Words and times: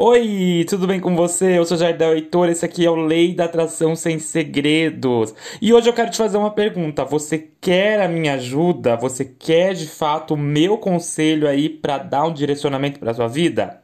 Oi, 0.00 0.64
tudo 0.68 0.86
bem 0.86 1.00
com 1.00 1.16
você? 1.16 1.58
Eu 1.58 1.64
sou 1.64 1.76
Jardel 1.76 2.14
Heitor, 2.14 2.48
esse 2.48 2.64
aqui 2.64 2.86
é 2.86 2.90
o 2.90 2.94
Lei 2.94 3.34
da 3.34 3.46
Atração 3.46 3.96
Sem 3.96 4.20
Segredos. 4.20 5.34
E 5.60 5.74
hoje 5.74 5.88
eu 5.88 5.92
quero 5.92 6.08
te 6.08 6.16
fazer 6.16 6.38
uma 6.38 6.52
pergunta. 6.52 7.04
Você 7.04 7.50
quer 7.60 8.00
a 8.00 8.06
minha 8.06 8.34
ajuda? 8.34 8.94
Você 8.94 9.24
quer 9.24 9.74
de 9.74 9.88
fato 9.88 10.34
o 10.34 10.36
meu 10.36 10.78
conselho 10.78 11.48
aí 11.48 11.68
para 11.68 11.98
dar 11.98 12.26
um 12.26 12.32
direcionamento 12.32 13.00
para 13.00 13.12
sua 13.12 13.26
vida? 13.26 13.82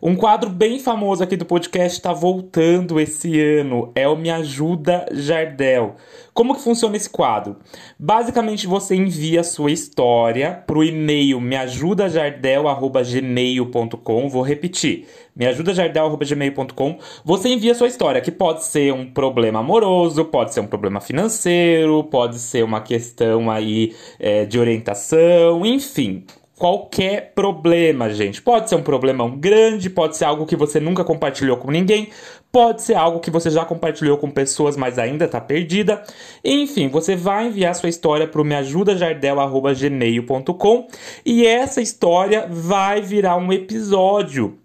Um 0.00 0.14
quadro 0.14 0.48
bem 0.48 0.78
famoso 0.78 1.24
aqui 1.24 1.36
do 1.36 1.44
podcast 1.44 1.98
está 1.98 2.12
voltando 2.12 3.00
esse 3.00 3.40
ano. 3.40 3.90
É 3.96 4.06
o 4.06 4.14
Me 4.14 4.30
Ajuda 4.30 5.06
Jardel. 5.12 5.96
Como 6.32 6.54
que 6.54 6.62
funciona 6.62 6.96
esse 6.96 7.10
quadro? 7.10 7.56
Basicamente, 7.98 8.68
você 8.68 8.94
envia 8.94 9.40
a 9.40 9.44
sua 9.44 9.72
história 9.72 10.62
para 10.64 10.78
o 10.78 10.84
e-mail 10.84 11.40
meajudajardel.gmail.com. 11.40 14.28
Vou 14.28 14.42
repetir. 14.42 15.08
meajudajardel.gmail.com. 15.34 16.98
Você 17.24 17.48
envia 17.48 17.72
a 17.72 17.74
sua 17.74 17.88
história, 17.88 18.20
que 18.20 18.30
pode 18.30 18.64
ser 18.64 18.92
um 18.92 19.10
problema 19.10 19.58
amoroso, 19.58 20.24
pode 20.26 20.54
ser 20.54 20.60
um 20.60 20.68
problema 20.68 21.00
financeiro, 21.00 22.04
pode 22.04 22.38
ser 22.38 22.62
uma 22.62 22.80
questão 22.80 23.50
aí 23.50 23.96
é, 24.20 24.44
de 24.44 24.60
orientação, 24.60 25.66
enfim 25.66 26.24
qualquer 26.58 27.32
problema, 27.34 28.10
gente. 28.10 28.42
Pode 28.42 28.68
ser 28.68 28.74
um 28.74 28.82
problemão 28.82 29.38
grande, 29.38 29.88
pode 29.88 30.16
ser 30.16 30.24
algo 30.24 30.44
que 30.44 30.56
você 30.56 30.80
nunca 30.80 31.04
compartilhou 31.04 31.56
com 31.56 31.70
ninguém, 31.70 32.08
pode 32.50 32.82
ser 32.82 32.94
algo 32.94 33.20
que 33.20 33.30
você 33.30 33.48
já 33.48 33.64
compartilhou 33.64 34.18
com 34.18 34.28
pessoas, 34.30 34.76
mas 34.76 34.98
ainda 34.98 35.26
está 35.26 35.40
perdida. 35.40 36.02
Enfim, 36.44 36.88
você 36.88 37.14
vai 37.14 37.46
enviar 37.46 37.76
sua 37.76 37.88
história 37.88 38.26
para 38.26 38.42
o 38.42 38.44
meajudajardel@gmail.com 38.44 40.88
e 41.24 41.46
essa 41.46 41.80
história 41.80 42.48
vai 42.50 43.00
virar 43.00 43.36
um 43.36 43.52
episódio 43.52 44.58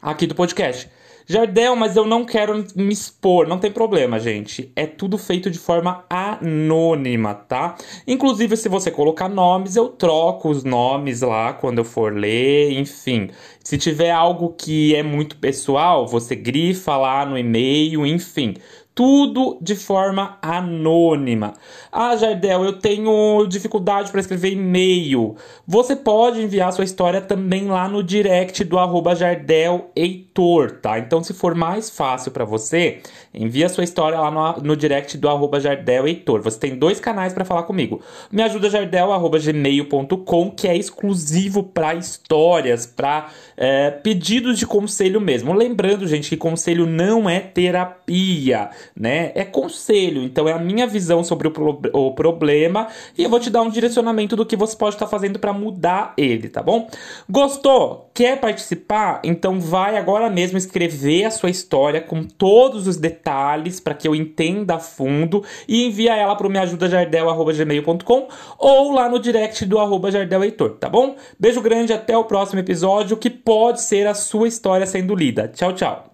aqui 0.00 0.26
do 0.26 0.34
podcast. 0.34 0.88
Jardel, 1.26 1.74
mas 1.74 1.96
eu 1.96 2.06
não 2.06 2.24
quero 2.24 2.64
me 2.76 2.92
expor. 2.92 3.48
Não 3.48 3.58
tem 3.58 3.70
problema, 3.70 4.20
gente. 4.20 4.70
É 4.76 4.86
tudo 4.86 5.16
feito 5.16 5.50
de 5.50 5.58
forma 5.58 6.04
anônima, 6.10 7.34
tá? 7.34 7.76
Inclusive, 8.06 8.56
se 8.56 8.68
você 8.68 8.90
colocar 8.90 9.28
nomes, 9.28 9.74
eu 9.76 9.88
troco 9.88 10.50
os 10.50 10.64
nomes 10.64 11.22
lá 11.22 11.54
quando 11.54 11.78
eu 11.78 11.84
for 11.84 12.12
ler, 12.14 12.72
enfim. 12.72 13.30
Se 13.62 13.78
tiver 13.78 14.10
algo 14.10 14.50
que 14.50 14.94
é 14.94 15.02
muito 15.02 15.36
pessoal, 15.36 16.06
você 16.06 16.34
grifa 16.36 16.96
lá 16.96 17.24
no 17.24 17.38
e-mail, 17.38 18.06
enfim 18.06 18.54
tudo 18.94 19.58
de 19.60 19.74
forma 19.74 20.38
anônima. 20.40 21.54
Ah, 21.90 22.14
Jardel, 22.14 22.64
eu 22.64 22.74
tenho 22.74 23.44
dificuldade 23.48 24.10
para 24.10 24.20
escrever 24.20 24.52
e-mail. 24.52 25.34
Você 25.66 25.96
pode 25.96 26.40
enviar 26.40 26.72
sua 26.72 26.84
história 26.84 27.20
também 27.20 27.66
lá 27.66 27.88
no 27.88 28.02
direct 28.02 28.62
do 28.62 28.78
arroba 28.78 29.14
Jardel 29.16 29.90
Heitor, 29.96 30.78
tá? 30.80 30.98
Então, 30.98 31.24
se 31.24 31.34
for 31.34 31.54
mais 31.56 31.90
fácil 31.90 32.30
para 32.30 32.44
você, 32.44 33.00
envia 33.32 33.68
sua 33.68 33.82
história 33.82 34.18
lá 34.18 34.30
no, 34.30 34.62
no 34.62 34.76
direct 34.76 35.18
do 35.18 35.28
arroba 35.28 35.58
Jardel 35.58 36.06
Heitor. 36.06 36.40
Você 36.42 36.60
tem 36.60 36.76
dois 36.76 37.00
canais 37.00 37.32
para 37.32 37.44
falar 37.44 37.64
comigo. 37.64 38.00
Me 38.30 38.42
ajuda 38.42 38.70
Jardel, 38.70 39.12
arroba 39.12 39.40
gmail.com, 39.40 40.50
que 40.52 40.68
é 40.68 40.76
exclusivo 40.76 41.64
para 41.64 41.94
histórias, 41.94 42.86
para 42.86 43.28
é, 43.56 43.90
pedidos 43.90 44.56
de 44.56 44.66
conselho 44.66 45.20
mesmo. 45.20 45.52
Lembrando, 45.52 46.06
gente, 46.06 46.28
que 46.28 46.36
conselho 46.36 46.86
não 46.86 47.28
é 47.28 47.40
terapia 47.40 48.70
né? 48.96 49.32
É 49.34 49.44
conselho, 49.44 50.22
então 50.22 50.48
é 50.48 50.52
a 50.52 50.58
minha 50.58 50.86
visão 50.86 51.22
sobre 51.24 51.48
o, 51.48 51.50
pro 51.50 51.80
o 51.92 52.12
problema 52.12 52.88
e 53.16 53.22
eu 53.22 53.30
vou 53.30 53.40
te 53.40 53.50
dar 53.50 53.62
um 53.62 53.70
direcionamento 53.70 54.36
do 54.36 54.46
que 54.46 54.56
você 54.56 54.76
pode 54.76 54.96
estar 54.96 55.06
tá 55.06 55.10
fazendo 55.10 55.38
para 55.38 55.52
mudar 55.52 56.14
ele, 56.16 56.48
tá 56.48 56.62
bom? 56.62 56.88
Gostou? 57.28 58.10
Quer 58.14 58.40
participar? 58.40 59.20
Então 59.24 59.60
vai 59.60 59.96
agora 59.96 60.30
mesmo 60.30 60.56
escrever 60.58 61.24
a 61.24 61.30
sua 61.30 61.50
história 61.50 62.00
com 62.00 62.22
todos 62.22 62.86
os 62.86 62.96
detalhes 62.96 63.80
para 63.80 63.94
que 63.94 64.06
eu 64.06 64.14
entenda 64.14 64.76
a 64.76 64.78
fundo 64.78 65.44
e 65.68 65.86
envia 65.86 66.16
ela 66.16 66.36
para 66.36 66.46
o 66.46 66.50
meajudajardel@gmail.com 66.50 68.28
ou 68.58 68.92
lá 68.92 69.08
no 69.08 69.18
direct 69.18 69.64
do 69.66 69.78
arroba 69.78 70.10
jardelheitor, 70.10 70.70
tá 70.70 70.88
bom? 70.88 71.16
Beijo 71.38 71.60
grande, 71.60 71.92
até 71.92 72.16
o 72.16 72.24
próximo 72.24 72.60
episódio 72.60 73.16
que 73.16 73.30
pode 73.30 73.80
ser 73.82 74.06
a 74.06 74.14
sua 74.14 74.48
história 74.48 74.86
sendo 74.86 75.14
lida. 75.14 75.48
Tchau, 75.48 75.72
tchau. 75.72 76.13